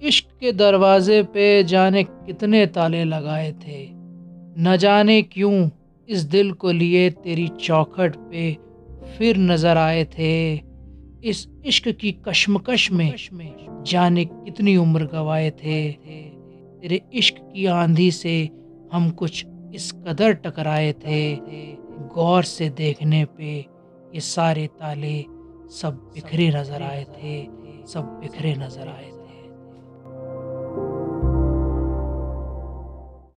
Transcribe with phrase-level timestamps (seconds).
[0.00, 3.86] इश्क के दरवाजे पे जाने कितने ताले लगाए थे।
[4.58, 5.68] न जाने क्यों
[6.08, 8.52] इस दिल को लिए तेरी चौखट पे
[9.18, 10.32] फिर नज़र आए थे।
[11.24, 13.12] इस इश्क की कश्मकश में
[13.86, 18.34] जाने कितनी उम्र गवाए थे। तेरे इश्क की आंधी से
[18.92, 19.44] हम कुछ
[19.74, 21.20] इस कदर टकराए थे।
[22.14, 25.18] गौर से देखने पे ये सारे ताले
[25.72, 27.42] सब बिखरे नज़र आए थे,
[27.86, 29.19] सब बिखरे नज़र आए थे।